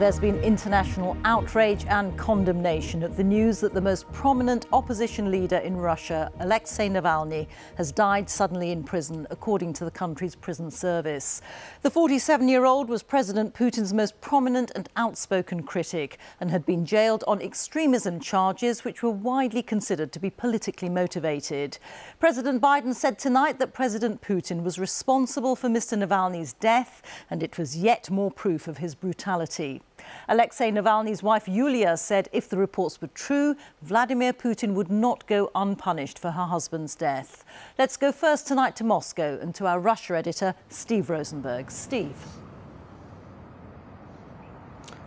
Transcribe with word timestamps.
There's 0.00 0.18
been 0.18 0.42
international 0.42 1.16
outrage 1.24 1.86
and 1.86 2.18
condemnation 2.18 3.04
at 3.04 3.16
the 3.16 3.22
news 3.22 3.60
that 3.60 3.74
the 3.74 3.80
most 3.80 4.10
prominent 4.12 4.66
opposition 4.72 5.30
leader 5.30 5.58
in 5.58 5.76
Russia, 5.76 6.32
Alexei 6.40 6.88
Navalny, 6.88 7.46
has 7.76 7.92
died 7.92 8.28
suddenly 8.28 8.72
in 8.72 8.82
prison, 8.82 9.24
according 9.30 9.72
to 9.74 9.84
the 9.84 9.92
country's 9.92 10.34
prison 10.34 10.68
service. 10.68 11.40
The 11.82 11.90
47 11.90 12.48
year 12.48 12.64
old 12.64 12.88
was 12.88 13.04
President 13.04 13.54
Putin's 13.54 13.94
most 13.94 14.20
prominent 14.20 14.72
and 14.74 14.88
outspoken 14.96 15.62
critic 15.62 16.18
and 16.40 16.50
had 16.50 16.66
been 16.66 16.84
jailed 16.84 17.22
on 17.28 17.40
extremism 17.40 18.18
charges 18.18 18.84
which 18.84 19.02
were 19.02 19.10
widely 19.10 19.62
considered 19.62 20.10
to 20.12 20.18
be 20.18 20.28
politically 20.28 20.88
motivated. 20.88 21.78
President 22.18 22.60
Biden 22.60 22.94
said 22.94 23.16
tonight 23.16 23.60
that 23.60 23.72
President 23.72 24.20
Putin 24.20 24.64
was 24.64 24.76
responsible 24.76 25.54
for 25.54 25.68
Mr. 25.68 25.96
Navalny's 25.96 26.52
death 26.54 27.00
and 27.30 27.44
it 27.44 27.58
was 27.58 27.76
yet 27.76 28.10
more 28.10 28.30
proof 28.30 28.66
of 28.66 28.78
his 28.78 28.96
brutality. 28.96 29.80
Alexei 30.28 30.70
Navalny's 30.70 31.22
wife 31.22 31.48
Yulia 31.48 31.96
said 31.96 32.28
if 32.32 32.48
the 32.48 32.56
reports 32.56 33.00
were 33.00 33.08
true, 33.08 33.56
Vladimir 33.82 34.32
Putin 34.32 34.74
would 34.74 34.90
not 34.90 35.26
go 35.26 35.50
unpunished 35.54 36.18
for 36.18 36.30
her 36.32 36.44
husband's 36.44 36.94
death. 36.94 37.44
Let's 37.78 37.96
go 37.96 38.12
first 38.12 38.46
tonight 38.46 38.76
to 38.76 38.84
Moscow 38.84 39.38
and 39.40 39.54
to 39.54 39.66
our 39.66 39.80
Russia 39.80 40.16
editor, 40.16 40.54
Steve 40.68 41.10
Rosenberg. 41.10 41.70
Steve. 41.70 42.16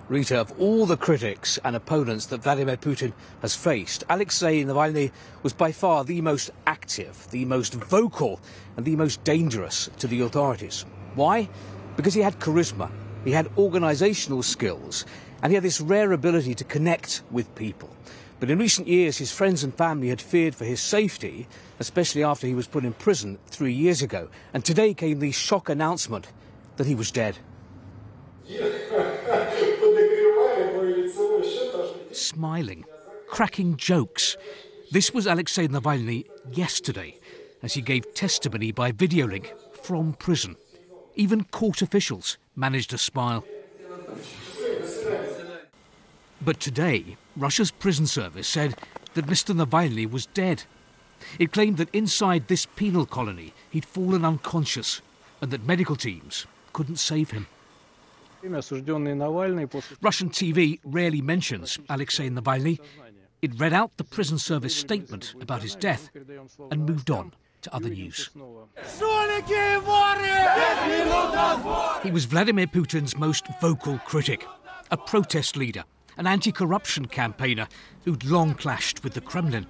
Reeta, 0.10 0.38
of 0.38 0.54
all 0.58 0.86
the 0.86 0.96
critics 0.96 1.60
and 1.66 1.76
opponents 1.76 2.28
that 2.28 2.42
Vladimir 2.42 2.78
Putin 2.78 3.12
has 3.42 3.58
faced, 3.58 4.06
Alexei 4.10 4.64
Navalny 4.64 5.12
was 5.44 5.52
by 5.52 5.74
far 5.74 6.06
the 6.06 6.22
most 6.22 6.50
active, 6.66 7.28
the 7.32 7.44
most 7.44 7.74
vocal, 7.74 8.40
and 8.78 8.86
the 8.86 8.96
most 8.96 9.22
dangerous 9.26 9.90
to 9.98 10.08
the 10.08 10.22
authorities. 10.22 10.86
Why? 11.16 11.50
Because 11.98 12.14
he 12.14 12.22
had 12.22 12.40
charisma, 12.40 12.90
he 13.28 13.34
had 13.34 13.54
organisational 13.58 14.42
skills, 14.42 15.06
and 15.44 15.52
he 15.52 15.56
had 15.56 15.64
this 15.64 15.82
rare 15.82 16.14
ability 16.14 16.56
to 16.56 16.64
connect 16.64 17.24
with 17.30 17.54
people. 17.56 17.90
But 18.40 18.50
in 18.50 18.58
recent 18.58 18.88
years, 18.88 19.18
his 19.18 19.34
friends 19.34 19.66
and 19.66 19.76
family 19.76 20.08
had 20.08 20.22
feared 20.22 20.56
for 20.56 20.64
his 20.64 20.82
safety, 20.82 21.46
especially 21.78 22.24
after 22.24 22.48
he 22.48 22.56
was 22.56 22.68
put 22.68 22.86
in 22.86 22.94
prison 22.94 23.38
three 23.48 23.74
years 23.74 24.02
ago. 24.02 24.30
And 24.54 24.64
today 24.64 24.94
came 24.94 25.20
the 25.20 25.34
shock 25.34 25.68
announcement 25.68 26.32
that 26.78 26.88
he 26.88 26.96
was 26.96 27.12
dead. 27.12 27.38
Smiling, 32.14 32.86
cracking 33.28 33.76
jokes. 33.76 34.38
This 34.92 35.14
was 35.14 35.28
Alexei 35.28 35.68
Navalny 35.68 36.24
yesterday 36.54 37.20
as 37.62 37.74
he 37.74 37.82
gave 37.82 38.14
testimony 38.14 38.72
by 38.72 38.94
video 38.94 39.28
link 39.28 39.54
from 39.74 40.14
prison. 40.14 40.56
Even 41.16 41.44
court 41.44 41.82
officials 41.82 42.38
managed 42.58 42.92
a 42.92 42.98
smile. 42.98 43.46
But 46.42 46.60
today, 46.60 47.16
Russia's 47.38 47.72
prison 47.72 48.08
service 48.08 48.48
said 48.48 48.76
that 49.14 49.28
Mr. 49.28 49.56
Navalny 49.56 50.10
was 50.10 50.26
dead. 50.26 50.64
It 51.40 51.52
claimed 51.52 51.78
that 51.78 51.94
inside 51.94 52.48
this 52.48 52.66
penal 52.66 53.06
colony, 53.06 53.54
he'd 53.70 53.86
fallen 53.86 54.26
unconscious 54.26 55.02
and 55.42 55.52
that 55.52 55.66
medical 55.66 55.96
teams 55.96 56.46
couldn't 56.74 56.98
save 56.98 57.32
him. 57.32 57.48
Russian 58.44 60.30
TV 60.30 60.80
rarely 60.84 61.22
mentions 61.22 61.80
Alexei 61.90 62.30
Navalny. 62.30 62.80
It 63.42 63.60
read 63.60 63.74
out 63.74 63.98
the 63.98 64.04
prison 64.04 64.38
service 64.38 64.76
statement 64.76 65.36
about 65.42 65.62
his 65.64 65.76
death 65.76 66.10
and 66.72 66.86
moved 66.86 67.12
on 67.12 67.34
to 67.68 67.76
other 67.76 67.90
news. 67.90 68.30
He 72.04 72.12
was 72.12 72.26
Vladimir 72.26 72.68
Putin's 72.68 73.18
most 73.18 73.46
vocal 73.62 73.98
critic, 74.00 74.46
a 74.92 74.98
protest 74.98 75.58
leader, 75.58 75.84
an 76.18 76.28
anti 76.28 76.52
corruption 76.52 77.06
campaigner 77.08 77.68
who'd 78.06 78.24
long 78.24 78.54
clashed 78.54 79.04
with 79.04 79.14
the 79.14 79.22
Kremlin. 79.22 79.68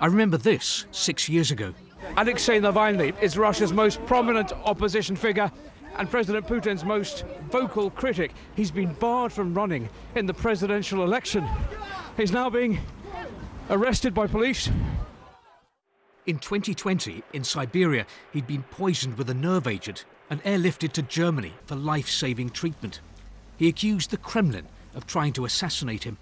I 0.00 0.06
remember 0.06 0.36
this 0.36 0.86
six 0.90 1.28
years 1.28 1.50
ago. 1.50 1.74
Alexei 2.16 2.58
Navalny 2.60 3.20
is 3.22 3.36
Russia's 3.36 3.72
most 3.72 4.04
prominent 4.06 4.52
opposition 4.64 5.16
figure 5.16 5.50
and 5.96 6.10
President 6.10 6.46
Putin's 6.46 6.84
most 6.84 7.24
vocal 7.50 7.90
critic. 7.90 8.32
He's 8.54 8.70
been 8.70 8.94
barred 8.94 9.32
from 9.32 9.54
running 9.54 9.88
in 10.14 10.26
the 10.26 10.34
presidential 10.34 11.04
election. 11.04 11.46
He's 12.16 12.32
now 12.32 12.48
being 12.50 12.80
arrested 13.68 14.14
by 14.14 14.26
police 14.26 14.70
in 16.30 16.38
2020, 16.38 17.24
in 17.32 17.42
Siberia, 17.42 18.06
he'd 18.32 18.46
been 18.46 18.62
poisoned 18.62 19.18
with 19.18 19.28
a 19.28 19.34
nerve 19.34 19.66
agent 19.66 20.04
and 20.30 20.40
airlifted 20.44 20.92
to 20.92 21.02
Germany 21.02 21.52
for 21.66 21.74
life 21.74 22.08
saving 22.08 22.50
treatment. 22.50 23.00
He 23.56 23.66
accused 23.66 24.12
the 24.12 24.16
Kremlin 24.16 24.68
of 24.94 25.08
trying 25.08 25.32
to 25.32 25.44
assassinate 25.44 26.04
him. 26.04 26.18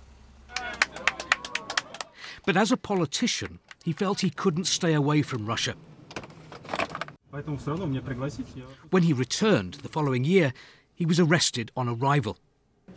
But 2.47 2.57
as 2.57 2.73
a 2.73 2.79
politician, 2.79 3.59
he 3.85 3.93
felt 3.93 4.21
he 4.21 4.31
couldn't 4.31 4.65
stay 4.65 4.95
away 4.95 5.21
from 5.21 5.45
Russia. 5.45 5.75
When 8.89 9.03
he 9.03 9.13
returned 9.13 9.75
the 9.75 9.91
following 9.91 10.25
year, 10.25 10.55
he 10.95 11.05
was 11.05 11.21
arrested 11.21 11.71
on 11.77 11.87
arrival. 11.87 12.39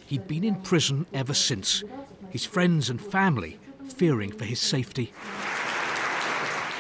He'd 0.06 0.30
been 0.30 0.46
in 0.46 0.62
prison 0.62 1.06
ever 1.14 1.34
since, 1.34 1.84
his 2.30 2.46
friends 2.46 2.90
and 2.90 3.02
family 3.02 3.60
fearing 3.90 4.32
for 4.32 4.46
his 4.46 4.62
safety. 4.62 5.12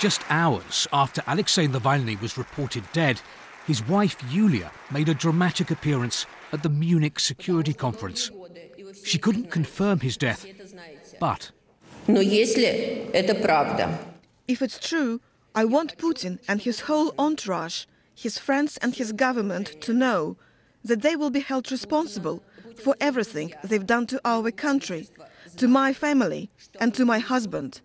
Just 0.01 0.23
hours 0.31 0.87
after 0.91 1.21
Alexei 1.27 1.67
Navalny 1.67 2.19
was 2.19 2.35
reported 2.35 2.83
dead, 2.91 3.21
his 3.67 3.87
wife 3.87 4.17
Yulia 4.31 4.71
made 4.89 5.09
a 5.09 5.13
dramatic 5.13 5.69
appearance 5.69 6.25
at 6.51 6.63
the 6.63 6.69
Munich 6.69 7.19
Security 7.19 7.71
Conference. 7.71 8.31
She 9.05 9.19
couldn't 9.19 9.51
confirm 9.51 9.99
his 9.99 10.17
death, 10.17 10.43
but. 11.19 11.51
If 14.47 14.61
it's 14.63 14.79
true, 14.79 15.21
I 15.53 15.65
want 15.65 15.99
Putin 15.99 16.39
and 16.47 16.63
his 16.63 16.79
whole 16.79 17.13
entourage, 17.19 17.85
his 18.15 18.39
friends 18.39 18.77
and 18.77 18.95
his 18.95 19.11
government 19.11 19.79
to 19.81 19.93
know 19.93 20.35
that 20.83 21.03
they 21.03 21.15
will 21.15 21.29
be 21.29 21.41
held 21.41 21.71
responsible 21.71 22.41
for 22.83 22.95
everything 22.99 23.53
they've 23.63 23.85
done 23.85 24.07
to 24.07 24.19
our 24.25 24.49
country, 24.49 25.09
to 25.57 25.67
my 25.67 25.93
family, 25.93 26.49
and 26.79 26.91
to 26.95 27.05
my 27.05 27.19
husband. 27.19 27.81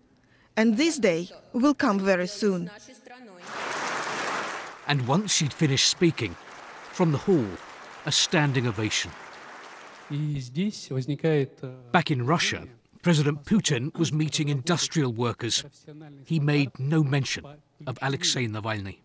And 0.57 0.75
this 0.75 0.97
day 0.97 1.29
will 1.53 1.75
come 1.75 1.99
very 1.99 2.27
soon. 2.27 2.71
And 4.87 5.07
once 5.07 5.33
she'd 5.33 5.53
finished 5.53 5.87
speaking, 5.87 6.35
from 6.91 7.11
the 7.11 7.19
hall, 7.19 7.45
a 8.07 8.11
standing 8.11 8.65
ovation. 8.65 9.11
Back 11.91 12.09
in 12.09 12.25
Russia, 12.25 12.63
President 13.03 13.43
Putin 13.45 13.95
was 13.99 14.11
meeting 14.11 14.49
industrial 14.49 15.13
workers. 15.13 15.63
He 16.25 16.39
made 16.39 16.71
no 16.79 17.03
mention 17.03 17.45
of 17.85 17.99
Alexei 18.01 18.47
Navalny. 18.47 18.97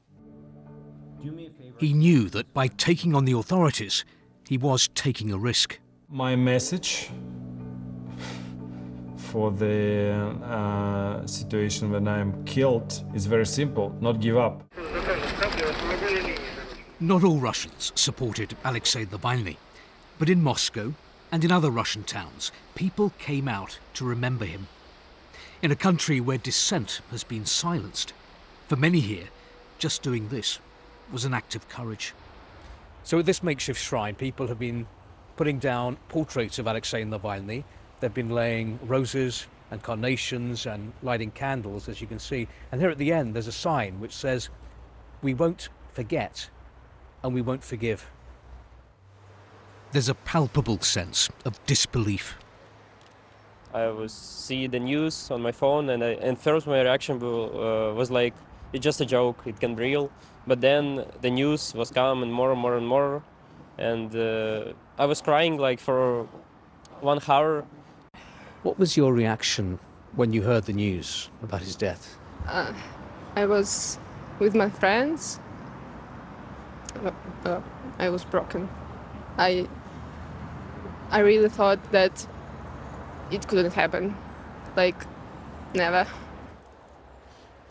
He 1.79 1.93
knew 1.93 2.31
that 2.31 2.55
by 2.55 2.69
taking 2.69 3.15
on 3.15 3.27
the 3.27 3.37
authorities, 3.37 4.07
he 4.49 4.57
was 4.57 4.89
taking 4.95 5.31
a 5.33 5.39
risk. 5.39 5.79
My 6.09 6.35
message 6.35 7.11
for 9.32 9.50
the 9.50 10.12
uh, 10.44 11.26
situation 11.26 11.91
when 11.91 12.06
I'm 12.06 12.44
killed 12.44 13.03
is 13.15 13.25
very 13.25 13.47
simple 13.47 13.97
not 13.98 14.20
give 14.20 14.37
up. 14.37 14.62
Not 17.00 17.25
all 17.25 17.38
Russians 17.38 17.93
supported 17.94 18.54
Alexei 18.62 19.06
Navalny, 19.06 19.56
but 20.19 20.28
in 20.28 20.43
Moscow 20.43 20.93
and 21.32 21.43
in 21.44 21.50
other 21.50 21.70
Russian 21.70 22.04
towns, 22.04 22.53
people 22.75 23.15
came 23.19 23.48
out 23.48 23.78
to 23.94 24.04
remember 24.04 24.44
him. 24.44 24.69
In 25.62 25.70
a 25.70 25.76
country 25.76 26.20
where 26.20 26.37
dissent 26.37 27.00
has 27.10 27.25
been 27.25 27.47
silenced, 27.47 28.12
for 28.69 28.76
many 28.76 29.00
here, 29.00 29.28
just 29.78 30.03
doing 30.03 30.28
this 30.28 30.59
was 31.10 31.25
an 31.25 31.32
act 31.32 31.54
of 31.54 31.70
courage. 31.70 32.12
So 33.03 33.19
at 33.19 33.25
this 33.25 33.43
makeshift 33.43 33.81
shrine, 33.81 34.14
people 34.14 34.49
have 34.49 34.59
been 34.59 34.87
putting 35.37 35.59
down 35.59 35.97
portraits 36.10 36.59
of 36.59 36.66
Alexei 36.66 37.03
Navalny 37.03 37.64
They've 38.02 38.12
been 38.12 38.31
laying 38.31 38.81
roses 38.82 39.46
and 39.70 39.81
carnations 39.81 40.66
and 40.66 40.93
lighting 41.04 41.31
candles, 41.31 41.88
as 41.88 42.00
you 42.00 42.08
can 42.08 42.19
see. 42.19 42.49
And 42.72 42.81
here 42.81 42.90
at 42.90 42.99
the 42.99 43.12
end, 43.12 43.32
there's 43.32 43.46
a 43.46 43.52
sign 43.52 44.00
which 44.00 44.12
says, 44.12 44.49
We 45.22 45.34
won't 45.34 45.69
forget 45.93 46.50
and 47.22 47.32
we 47.32 47.43
won't 47.43 47.62
forgive. 47.62 48.10
There's 49.93 50.08
a 50.08 50.16
palpable 50.16 50.81
sense 50.81 51.31
of 51.44 51.64
disbelief. 51.64 52.37
I 53.72 53.87
was 53.87 54.12
see 54.12 54.66
the 54.66 54.81
news 54.81 55.31
on 55.31 55.40
my 55.40 55.52
phone, 55.52 55.88
and, 55.90 56.02
I, 56.02 56.14
and 56.26 56.37
first 56.37 56.66
my 56.66 56.82
reaction 56.82 57.22
uh, 57.22 57.94
was 57.94 58.10
like, 58.10 58.34
it's 58.72 58.82
just 58.82 59.00
a 59.00 59.06
joke, 59.06 59.43
it 59.46 59.60
can 59.60 59.76
be 59.76 59.84
real. 59.84 60.10
But 60.44 60.60
then 60.60 61.06
the 61.20 61.31
news 61.31 61.72
was 61.72 61.93
coming 61.93 62.32
more 62.32 62.50
and 62.50 62.60
more 62.60 62.76
and 62.76 62.88
more, 62.88 63.22
and 63.78 64.12
uh, 64.16 64.72
I 64.99 65.06
was 65.06 65.22
crying 65.22 65.56
like 65.56 65.78
for 65.78 66.26
one 67.00 67.20
hour 67.28 67.64
what 68.62 68.79
was 68.79 68.97
your 68.97 69.12
reaction 69.12 69.79
when 70.14 70.32
you 70.32 70.43
heard 70.43 70.64
the 70.64 70.73
news 70.73 71.31
about 71.43 71.61
his 71.61 71.76
death? 71.76 72.17
Uh, 72.47 72.73
I 73.37 73.47
was 73.47 73.99
with 74.38 74.55
my 74.55 74.69
friends. 74.69 75.41
Uh, 77.05 77.11
uh, 77.44 77.61
I 77.99 78.09
was 78.09 78.25
broken. 78.25 78.69
I 79.38 79.67
I 81.11 81.20
really 81.20 81.49
thought 81.49 81.93
that 81.93 82.26
it 83.31 83.47
couldn't 83.47 83.73
happen. 83.73 84.17
Like, 84.76 84.97
never. 85.75 86.06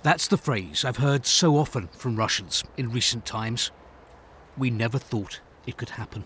That's 0.04 0.28
the 0.28 0.38
phrase 0.38 0.86
I've 0.86 0.98
heard 0.98 1.26
so 1.26 1.58
often 1.58 1.88
from 1.88 2.16
Russians 2.16 2.64
in 2.78 2.92
recent 2.92 3.26
times. 3.26 3.72
We 4.58 4.70
never 4.70 4.98
thought 4.98 5.40
it 5.66 5.78
could 5.78 5.92
happen. 5.92 6.26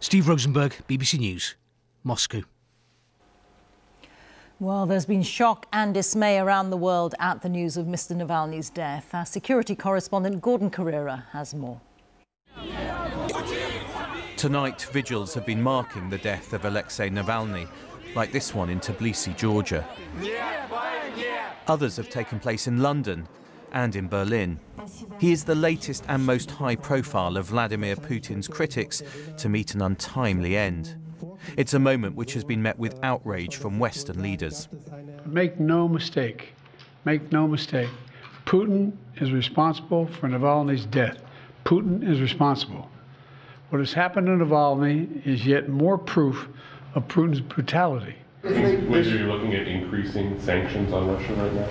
Steve 0.00 0.28
Rosenberg, 0.28 0.76
BBC 0.88 1.18
News, 1.18 1.56
Moscow. 2.04 2.42
Well, 4.62 4.86
there's 4.86 5.06
been 5.06 5.24
shock 5.24 5.66
and 5.72 5.92
dismay 5.92 6.38
around 6.38 6.70
the 6.70 6.76
world 6.76 7.16
at 7.18 7.42
the 7.42 7.48
news 7.48 7.76
of 7.76 7.86
Mr. 7.86 8.14
Navalny's 8.14 8.70
death. 8.70 9.12
Our 9.12 9.26
security 9.26 9.74
correspondent 9.74 10.40
Gordon 10.40 10.70
Corera 10.70 11.24
has 11.32 11.52
more. 11.52 11.80
Tonight, 14.36 14.82
vigils 14.92 15.34
have 15.34 15.44
been 15.44 15.60
marking 15.60 16.08
the 16.08 16.18
death 16.18 16.52
of 16.52 16.64
Alexei 16.64 17.10
Navalny, 17.10 17.68
like 18.14 18.30
this 18.30 18.54
one 18.54 18.70
in 18.70 18.78
Tbilisi, 18.78 19.36
Georgia. 19.36 19.84
Others 21.66 21.96
have 21.96 22.08
taken 22.08 22.38
place 22.38 22.68
in 22.68 22.80
London 22.80 23.26
and 23.72 23.96
in 23.96 24.06
Berlin. 24.06 24.60
He 25.18 25.32
is 25.32 25.42
the 25.42 25.56
latest 25.56 26.04
and 26.06 26.24
most 26.24 26.52
high 26.52 26.76
profile 26.76 27.36
of 27.36 27.46
Vladimir 27.46 27.96
Putin's 27.96 28.46
critics 28.46 29.02
to 29.38 29.48
meet 29.48 29.74
an 29.74 29.82
untimely 29.82 30.56
end. 30.56 31.01
It's 31.56 31.74
a 31.74 31.78
moment 31.78 32.16
which 32.16 32.34
has 32.34 32.44
been 32.44 32.62
met 32.62 32.78
with 32.78 32.98
outrage 33.02 33.56
from 33.56 33.78
Western 33.78 34.22
leaders. 34.22 34.68
Make 35.26 35.60
no 35.60 35.88
mistake, 35.88 36.54
make 37.04 37.32
no 37.32 37.46
mistake. 37.46 37.90
Putin 38.46 38.92
is 39.20 39.32
responsible 39.32 40.06
for 40.06 40.28
Navalny's 40.28 40.84
death. 40.86 41.22
Putin 41.64 42.08
is 42.08 42.20
responsible. 42.20 42.88
What 43.70 43.78
has 43.78 43.92
happened 43.92 44.26
to 44.26 44.44
Navalny 44.44 45.26
is 45.26 45.46
yet 45.46 45.68
more 45.68 45.96
proof 45.96 46.48
of 46.94 47.06
Putin's 47.08 47.40
brutality. 47.40 48.16
Whether 48.42 49.16
you're 49.16 49.28
looking 49.28 49.54
at 49.54 49.68
increasing 49.68 50.38
sanctions 50.40 50.92
on 50.92 51.08
Russia 51.08 51.32
right 51.34 51.52
now? 51.52 51.68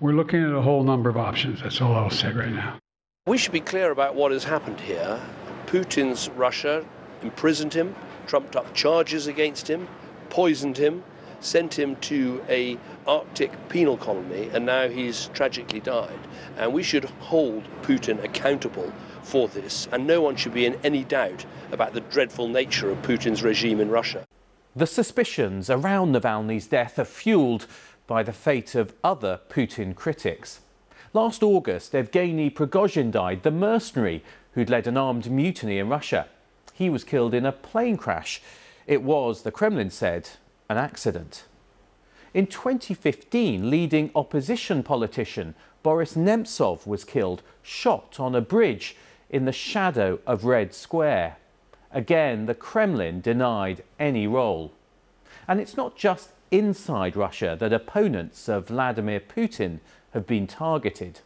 We're 0.00 0.14
looking 0.14 0.42
at 0.42 0.52
a 0.52 0.62
whole 0.62 0.82
number 0.82 1.10
of 1.10 1.18
options. 1.18 1.60
That's 1.62 1.80
all 1.80 1.94
I'll 1.94 2.08
say 2.08 2.32
right 2.32 2.50
now. 2.50 2.78
We 3.26 3.36
should 3.36 3.52
be 3.52 3.60
clear 3.60 3.90
about 3.90 4.14
what 4.14 4.32
has 4.32 4.44
happened 4.44 4.80
here. 4.80 5.20
Putin's 5.66 6.30
Russia 6.30 6.84
imprisoned 7.22 7.74
him, 7.74 7.94
trumped 8.30 8.54
up 8.54 8.72
charges 8.74 9.26
against 9.26 9.66
him, 9.66 9.88
poisoned 10.28 10.78
him, 10.78 11.02
sent 11.40 11.76
him 11.76 11.96
to 11.96 12.40
a 12.48 12.78
Arctic 13.04 13.50
penal 13.68 13.96
colony, 13.96 14.48
and 14.52 14.64
now 14.64 14.88
he's 14.88 15.26
tragically 15.34 15.80
died. 15.80 16.20
And 16.56 16.72
we 16.72 16.84
should 16.84 17.06
hold 17.06 17.64
Putin 17.82 18.22
accountable 18.22 18.92
for 19.24 19.48
this, 19.48 19.88
and 19.90 20.06
no 20.06 20.20
one 20.20 20.36
should 20.36 20.54
be 20.54 20.64
in 20.64 20.78
any 20.84 21.02
doubt 21.02 21.44
about 21.72 21.92
the 21.92 22.02
dreadful 22.02 22.46
nature 22.46 22.88
of 22.88 23.02
Putin's 23.02 23.42
regime 23.42 23.80
in 23.80 23.90
Russia. 23.90 24.24
The 24.76 24.86
suspicions 24.86 25.68
around 25.68 26.14
Navalny's 26.14 26.68
death 26.68 27.00
are 27.00 27.04
fueled 27.04 27.66
by 28.06 28.22
the 28.22 28.32
fate 28.32 28.76
of 28.76 28.94
other 29.02 29.40
Putin 29.48 29.92
critics. 29.92 30.60
Last 31.12 31.42
August, 31.42 31.94
Evgeny 31.94 32.54
Prigozhin 32.54 33.10
died, 33.10 33.42
the 33.42 33.50
mercenary 33.50 34.22
who'd 34.52 34.70
led 34.70 34.86
an 34.86 34.96
armed 34.96 35.28
mutiny 35.28 35.78
in 35.78 35.88
Russia. 35.88 36.28
He 36.80 36.88
was 36.88 37.04
killed 37.04 37.34
in 37.34 37.44
a 37.44 37.52
plane 37.52 37.98
crash. 37.98 38.40
It 38.86 39.02
was, 39.02 39.42
the 39.42 39.50
Kremlin 39.50 39.90
said, 39.90 40.30
an 40.66 40.78
accident. 40.78 41.44
In 42.32 42.46
2015, 42.46 43.68
leading 43.68 44.10
opposition 44.14 44.82
politician 44.82 45.54
Boris 45.82 46.14
Nemtsov 46.14 46.86
was 46.86 47.04
killed, 47.04 47.42
shot 47.62 48.18
on 48.18 48.34
a 48.34 48.40
bridge 48.40 48.96
in 49.28 49.44
the 49.44 49.52
shadow 49.52 50.20
of 50.26 50.46
Red 50.46 50.72
Square. 50.72 51.36
Again, 51.92 52.46
the 52.46 52.54
Kremlin 52.54 53.20
denied 53.20 53.84
any 53.98 54.26
role. 54.26 54.72
And 55.46 55.60
it's 55.60 55.76
not 55.76 55.98
just 55.98 56.30
inside 56.50 57.14
Russia 57.14 57.58
that 57.60 57.74
opponents 57.74 58.48
of 58.48 58.68
Vladimir 58.68 59.20
Putin 59.20 59.80
have 60.14 60.26
been 60.26 60.46
targeted. 60.46 61.20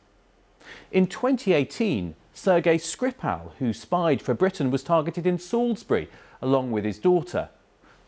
In 0.90 1.06
2018, 1.06 2.16
Sergei 2.34 2.76
Skripal, 2.76 3.52
who 3.60 3.72
spied 3.72 4.20
for 4.20 4.34
Britain, 4.34 4.70
was 4.72 4.82
targeted 4.82 5.24
in 5.26 5.38
Salisbury 5.38 6.08
along 6.42 6.72
with 6.72 6.84
his 6.84 6.98
daughter. 6.98 7.48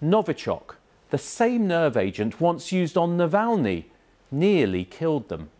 Novichok, 0.02 0.74
the 1.10 1.18
same 1.18 1.68
nerve 1.68 1.96
agent 1.96 2.40
once 2.40 2.72
used 2.72 2.98
on 2.98 3.16
Navalny, 3.16 3.84
nearly 4.30 4.84
killed 4.84 5.28
them. 5.28 5.50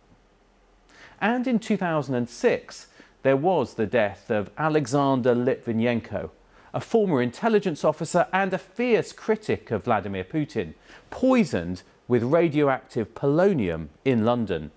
And 1.20 1.46
in 1.46 1.60
2006, 1.60 2.88
there 3.22 3.36
was 3.36 3.74
the 3.74 3.86
death 3.86 4.30
of 4.30 4.50
Alexander 4.58 5.34
Litvinenko, 5.34 6.30
a 6.74 6.80
former 6.80 7.22
intelligence 7.22 7.84
officer 7.84 8.26
and 8.32 8.52
a 8.52 8.58
fierce 8.58 9.12
critic 9.12 9.70
of 9.70 9.84
Vladimir 9.84 10.24
Putin, 10.24 10.74
poisoned 11.10 11.82
with 12.08 12.22
radioactive 12.24 13.14
polonium 13.14 13.88
in 14.04 14.24
London. 14.24 14.72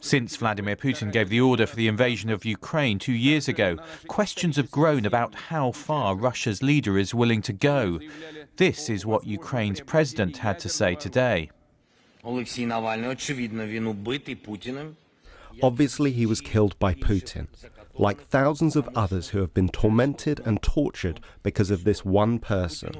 Since 0.00 0.36
Vladimir 0.36 0.76
Putin 0.76 1.10
gave 1.10 1.30
the 1.30 1.40
order 1.40 1.66
for 1.66 1.76
the 1.76 1.88
invasion 1.88 2.28
of 2.28 2.44
Ukraine 2.44 2.98
two 2.98 3.12
years 3.12 3.48
ago, 3.48 3.78
questions 4.08 4.56
have 4.56 4.70
grown 4.70 5.06
about 5.06 5.34
how 5.34 5.72
far 5.72 6.14
Russia's 6.14 6.62
leader 6.62 6.98
is 6.98 7.14
willing 7.14 7.40
to 7.42 7.52
go. 7.52 7.98
This 8.56 8.90
is 8.90 9.06
what 9.06 9.26
Ukraine's 9.26 9.80
president 9.80 10.38
had 10.38 10.58
to 10.58 10.68
say 10.68 10.94
today. 10.94 11.50
Obviously, 15.62 16.12
he 16.12 16.26
was 16.26 16.40
killed 16.40 16.78
by 16.78 16.94
Putin, 16.94 17.46
like 17.96 18.20
thousands 18.28 18.76
of 18.76 18.88
others 18.94 19.28
who 19.28 19.38
have 19.40 19.54
been 19.54 19.68
tormented 19.68 20.40
and 20.44 20.62
tortured 20.62 21.20
because 21.42 21.70
of 21.70 21.84
this 21.84 22.04
one 22.04 22.38
person. 22.38 22.92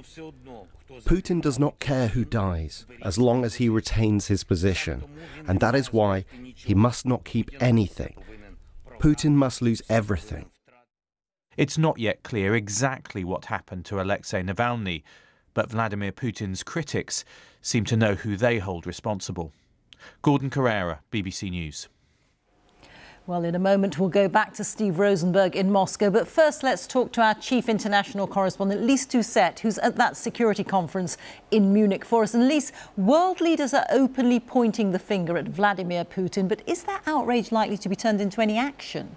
Putin 1.02 1.40
does 1.40 1.58
not 1.58 1.78
care 1.78 2.08
who 2.08 2.24
dies, 2.24 2.86
as 3.02 3.18
long 3.18 3.44
as 3.44 3.56
he 3.56 3.68
retains 3.68 4.28
his 4.28 4.44
position, 4.44 5.04
and 5.46 5.60
that 5.60 5.74
is 5.74 5.92
why 5.92 6.24
he 6.54 6.74
must 6.74 7.04
not 7.06 7.24
keep 7.24 7.50
anything. 7.60 8.14
Putin 8.98 9.32
must 9.32 9.60
lose 9.60 9.82
everything. 9.88 10.50
It's 11.56 11.78
not 11.78 11.98
yet 11.98 12.22
clear 12.22 12.54
exactly 12.54 13.22
what 13.24 13.46
happened 13.46 13.84
to 13.86 14.00
Alexei 14.00 14.42
Navalny, 14.42 15.02
but 15.52 15.70
Vladimir 15.70 16.12
Putin's 16.12 16.62
critics 16.62 17.24
seem 17.60 17.84
to 17.84 17.96
know 17.96 18.14
who 18.14 18.36
they 18.36 18.58
hold 18.58 18.86
responsible. 18.86 19.52
Gordon 20.22 20.50
Corera, 20.50 20.98
BBC 21.12 21.50
News. 21.50 21.88
Well, 23.26 23.44
in 23.44 23.54
a 23.54 23.58
moment, 23.58 23.98
we'll 23.98 24.10
go 24.10 24.28
back 24.28 24.52
to 24.52 24.64
Steve 24.64 24.98
Rosenberg 24.98 25.56
in 25.56 25.72
Moscow. 25.72 26.10
But 26.10 26.28
first, 26.28 26.62
let's 26.62 26.86
talk 26.86 27.10
to 27.12 27.22
our 27.22 27.32
chief 27.32 27.70
international 27.70 28.26
correspondent, 28.26 28.82
Lyse 28.82 29.06
Doucet, 29.06 29.60
who's 29.60 29.78
at 29.78 29.96
that 29.96 30.18
security 30.18 30.62
conference 30.62 31.16
in 31.50 31.72
Munich 31.72 32.04
for 32.04 32.24
us. 32.24 32.34
And 32.34 32.46
Lyse, 32.46 32.70
world 32.98 33.40
leaders 33.40 33.72
are 33.72 33.86
openly 33.88 34.40
pointing 34.40 34.92
the 34.92 34.98
finger 34.98 35.38
at 35.38 35.46
Vladimir 35.46 36.04
Putin. 36.04 36.48
But 36.48 36.60
is 36.66 36.82
that 36.82 37.00
outrage 37.06 37.50
likely 37.50 37.78
to 37.78 37.88
be 37.88 37.96
turned 37.96 38.20
into 38.20 38.42
any 38.42 38.58
action? 38.58 39.16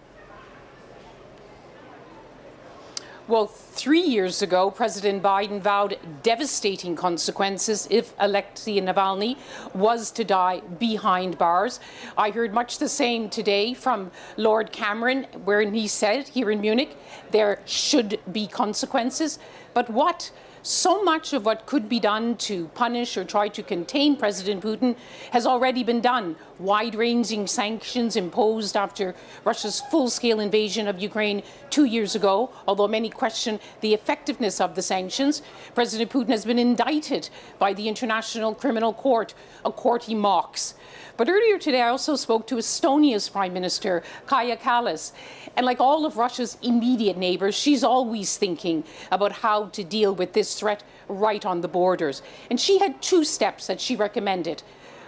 Well, 3.27 3.47
three 3.47 4.03
years 4.03 4.41
ago, 4.41 4.71
President 4.71 5.21
Biden 5.21 5.59
vowed 5.59 5.97
devastating 6.23 6.95
consequences 6.95 7.85
if 7.91 8.13
Alexei 8.19 8.79
Navalny 8.79 9.35
was 9.73 10.11
to 10.11 10.23
die 10.23 10.61
behind 10.79 11.37
bars. 11.37 11.81
I 12.17 12.29
heard 12.29 12.53
much 12.53 12.77
the 12.77 12.87
same 12.87 13.29
today 13.29 13.73
from 13.73 14.11
Lord 14.37 14.71
Cameron, 14.71 15.25
where 15.43 15.59
he 15.59 15.89
said 15.89 16.29
here 16.29 16.49
in 16.51 16.61
Munich 16.61 16.95
there 17.31 17.59
should 17.65 18.21
be 18.31 18.47
consequences. 18.47 19.39
But 19.73 19.89
what? 19.89 20.31
So 20.67 21.01
much 21.01 21.31
of 21.31 21.45
what 21.45 21.65
could 21.65 21.87
be 21.87 21.99
done 21.99 22.35
to 22.35 22.67
punish 22.69 23.15
or 23.15 23.23
try 23.23 23.47
to 23.47 23.63
contain 23.63 24.17
President 24.17 24.61
Putin 24.61 24.97
has 25.31 25.45
already 25.45 25.83
been 25.83 26.01
done. 26.01 26.35
Wide 26.59 26.95
ranging 26.95 27.47
sanctions 27.47 28.15
imposed 28.15 28.75
after 28.75 29.15
Russia's 29.45 29.81
full 29.89 30.09
scale 30.09 30.39
invasion 30.39 30.87
of 30.87 30.99
Ukraine 30.99 31.41
two 31.69 31.85
years 31.85 32.15
ago, 32.15 32.49
although 32.67 32.87
many 32.87 33.09
question 33.09 33.59
the 33.81 33.93
effectiveness 33.93 34.59
of 34.59 34.75
the 34.75 34.81
sanctions. 34.81 35.41
President 35.73 36.11
Putin 36.11 36.29
has 36.29 36.43
been 36.43 36.59
indicted 36.59 37.29
by 37.59 37.73
the 37.73 37.87
International 37.87 38.53
Criminal 38.53 38.93
Court, 38.93 39.33
a 39.63 39.71
court 39.71 40.03
he 40.03 40.15
mocks. 40.15 40.73
But 41.15 41.29
earlier 41.29 41.57
today, 41.57 41.81
I 41.81 41.89
also 41.89 42.15
spoke 42.15 42.45
to 42.47 42.55
Estonia's 42.55 43.29
Prime 43.29 43.53
Minister, 43.53 44.03
Kaja 44.27 44.59
Kallas. 44.59 45.13
And 45.55 45.65
like 45.65 45.79
all 45.79 46.05
of 46.05 46.17
Russia's 46.17 46.57
immediate 46.61 47.17
neighbors, 47.17 47.55
she's 47.55 47.83
always 47.83 48.37
thinking 48.37 48.83
about 49.11 49.31
how 49.31 49.65
to 49.67 49.83
deal 49.83 50.13
with 50.13 50.33
this 50.33 50.56
threat 50.57 50.83
right 51.07 51.45
on 51.45 51.61
the 51.61 51.67
borders. 51.67 52.21
And 52.49 52.59
she 52.59 52.79
had 52.79 53.01
two 53.01 53.23
steps 53.23 53.67
that 53.67 53.79
she 53.79 53.95
recommended. 53.95 54.63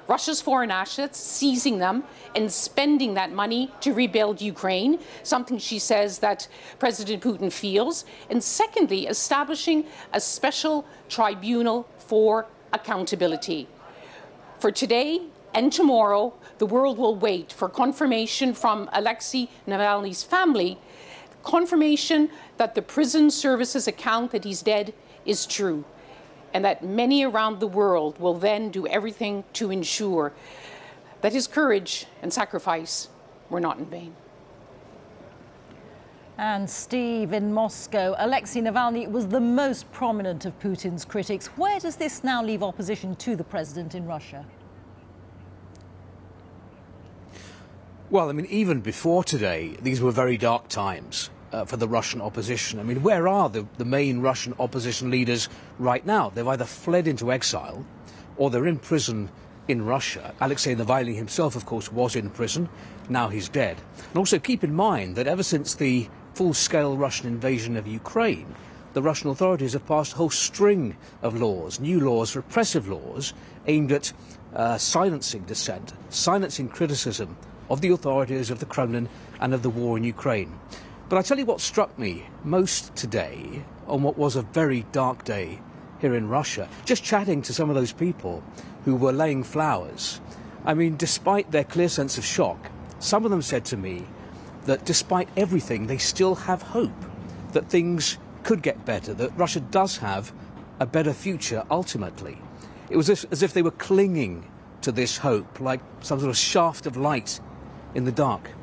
Russia's 0.07 0.41
foreign 0.41 0.71
assets, 0.71 1.19
seizing 1.19 1.77
them 1.77 2.03
and 2.35 2.51
spending 2.51 3.13
that 3.13 3.31
money 3.31 3.71
to 3.81 3.93
rebuild 3.93 4.41
Ukraine, 4.41 4.97
something 5.21 5.59
she 5.59 5.77
says 5.77 6.17
that 6.19 6.47
President 6.79 7.21
Putin 7.21 7.53
feels. 7.53 8.05
And 8.29 8.43
secondly, 8.43 9.05
establishing 9.05 9.85
a 10.11 10.19
special 10.19 10.83
tribunal 11.09 11.87
for 11.99 12.47
accountability. 12.73 13.67
For 14.57 14.71
today 14.71 15.21
and 15.53 15.71
tomorrow, 15.71 16.33
the 16.57 16.65
world 16.65 16.97
will 16.97 17.15
wait 17.15 17.53
for 17.53 17.69
confirmation 17.69 18.53
from 18.53 18.89
Alexei 18.93 19.47
Navalny's 19.67 20.23
family 20.23 20.79
confirmation 21.43 22.29
that 22.57 22.75
the 22.75 22.81
prison 22.81 23.31
services 23.31 23.87
account 23.87 24.31
that 24.31 24.43
he's 24.43 24.61
dead 24.61 24.93
is 25.25 25.45
true, 25.45 25.85
and 26.53 26.65
that 26.65 26.83
many 26.83 27.23
around 27.23 27.59
the 27.59 27.67
world 27.67 28.19
will 28.19 28.33
then 28.33 28.69
do 28.71 28.87
everything 28.87 29.43
to 29.53 29.71
ensure 29.71 30.33
that 31.21 31.33
his 31.33 31.47
courage 31.47 32.05
and 32.21 32.31
sacrifice 32.31 33.09
were 33.49 33.59
not 33.59 33.77
in 33.77 33.85
vain. 33.85 34.15
And 36.37 36.69
Steve, 36.69 37.33
in 37.33 37.53
Moscow, 37.53 38.15
Alexei 38.17 38.61
Navalny 38.61 39.11
was 39.11 39.27
the 39.27 39.41
most 39.41 39.91
prominent 39.91 40.45
of 40.45 40.57
Putin's 40.59 41.03
critics. 41.03 41.47
Where 41.47 41.79
does 41.81 41.97
this 41.97 42.23
now 42.23 42.41
leave 42.41 42.63
opposition 42.63 43.17
to 43.17 43.35
the 43.35 43.43
president 43.43 43.93
in 43.93 44.05
Russia? 44.05 44.45
Well, 48.11 48.27
I 48.27 48.31
mean, 48.31 48.47
even 48.47 48.81
before 48.81 49.23
today, 49.23 49.77
these 49.83 50.01
were 50.01 50.09
very 50.09 50.35
dark 50.35 50.67
times 50.67 51.29
uh, 51.51 51.65
for 51.65 51.77
the 51.77 51.87
Russian 51.87 52.21
opposition. 52.21 52.79
I 52.79 52.83
mean, 52.83 53.03
where 53.03 53.27
are 53.27 53.49
the, 53.49 53.67
the 53.77 53.85
main 53.85 54.21
Russian 54.21 54.55
opposition 54.57 55.11
leaders 55.11 55.47
right 55.77 56.03
now? 56.03 56.31
They've 56.31 56.47
either 56.47 56.65
fled 56.65 57.07
into 57.07 57.31
exile 57.31 57.85
or 58.35 58.49
they're 58.49 58.65
in 58.65 58.79
prison 58.79 59.29
in 59.67 59.85
Russia. 59.85 60.33
Alexei 60.41 60.73
Navalny 60.73 61.15
himself, 61.15 61.55
of 61.55 61.67
course, 61.67 61.91
was 61.91 62.15
in 62.15 62.31
prison. 62.31 62.67
Now 63.09 63.27
he's 63.27 63.47
dead. 63.47 63.77
And 64.07 64.17
also 64.17 64.39
keep 64.39 64.63
in 64.63 64.73
mind 64.73 65.15
that 65.15 65.27
ever 65.27 65.43
since 65.43 65.75
the 65.75 66.09
full-scale 66.33 66.97
Russian 66.97 67.27
invasion 67.27 67.77
of 67.77 67.85
Ukraine, 67.85 68.55
the 68.93 69.03
Russian 69.03 69.29
authorities 69.29 69.73
have 69.73 69.85
passed 69.85 70.13
a 70.13 70.15
whole 70.15 70.31
string 70.31 70.97
of 71.21 71.39
laws, 71.39 71.79
new 71.79 71.99
laws, 71.99 72.35
repressive 72.35 72.87
laws, 72.87 73.35
aimed 73.67 73.91
at 73.91 74.11
uh, 74.55 74.79
silencing 74.79 75.43
dissent, 75.43 75.93
silencing 76.09 76.69
criticism 76.69 77.37
of 77.69 77.81
the 77.81 77.89
authorities 77.89 78.49
of 78.49 78.59
the 78.59 78.65
Kremlin 78.65 79.09
and 79.39 79.53
of 79.53 79.63
the 79.63 79.69
war 79.69 79.97
in 79.97 80.03
Ukraine. 80.03 80.59
But 81.07 81.17
I 81.17 81.21
tell 81.21 81.39
you 81.39 81.45
what 81.45 81.61
struck 81.61 81.97
me 81.97 82.25
most 82.43 82.95
today, 82.95 83.63
on 83.87 84.03
what 84.03 84.17
was 84.17 84.35
a 84.35 84.43
very 84.43 84.85
dark 84.91 85.23
day 85.23 85.59
here 85.99 86.15
in 86.15 86.29
Russia, 86.29 86.69
just 86.85 87.03
chatting 87.03 87.41
to 87.43 87.53
some 87.53 87.69
of 87.69 87.75
those 87.75 87.91
people 87.91 88.43
who 88.85 88.95
were 88.95 89.11
laying 89.11 89.43
flowers. 89.43 90.21
I 90.65 90.73
mean, 90.73 90.97
despite 90.97 91.51
their 91.51 91.63
clear 91.63 91.89
sense 91.89 92.17
of 92.17 92.25
shock, 92.25 92.69
some 92.99 93.25
of 93.25 93.31
them 93.31 93.41
said 93.41 93.65
to 93.65 93.77
me, 93.77 94.05
that 94.65 94.85
despite 94.85 95.29
everything, 95.35 95.87
they 95.87 95.97
still 95.97 96.35
have 96.35 96.61
hope 96.61 97.05
that 97.53 97.69
things 97.69 98.17
could 98.43 98.61
get 98.61 98.85
better, 98.85 99.13
that 99.15 99.35
Russia 99.37 99.59
does 99.59 99.97
have 99.97 100.31
a 100.79 100.85
better 100.85 101.13
future 101.13 101.63
ultimately. 101.71 102.37
It 102.89 102.97
was 102.97 103.09
as, 103.09 103.43
if 103.43 103.53
they 103.53 103.61
were 103.61 103.71
clinging 103.71 104.45
to 104.81 104.91
this 104.91 105.17
hope 105.17 105.59
like 105.59 105.81
some 106.01 106.19
sort 106.19 106.29
of 106.29 106.37
shaft 106.37 106.85
of 106.85 106.97
light 106.97 107.39
in 107.95 108.03
the 108.05 108.11
dark. 108.11 108.58